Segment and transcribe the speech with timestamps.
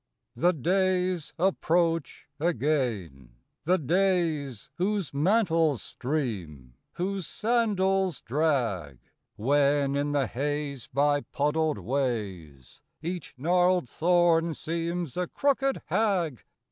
[0.35, 0.41] IV.
[0.41, 8.97] The days approach again; the days, Whose mantles stream, whose sandals drag;
[9.35, 16.45] When in the haze by puddled ways Each gnarled thorn seems a crookéd hag.